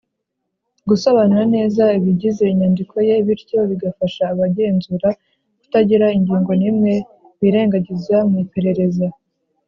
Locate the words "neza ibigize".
1.55-2.43